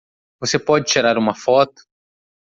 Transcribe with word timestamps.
Você 0.39 0.57
pode 0.57 0.91
tirar 0.91 1.15
uma 1.15 1.35
foto? 1.35 1.83